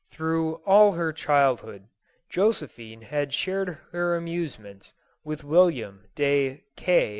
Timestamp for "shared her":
3.35-4.15